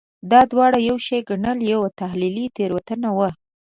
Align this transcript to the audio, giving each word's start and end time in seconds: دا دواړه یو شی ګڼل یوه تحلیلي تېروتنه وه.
دا 0.31 0.41
دواړه 0.51 0.77
یو 0.89 0.97
شی 1.05 1.19
ګڼل 1.29 1.59
یوه 1.71 1.89
تحلیلي 2.01 2.45
تېروتنه 2.57 3.09
وه. 3.17 3.29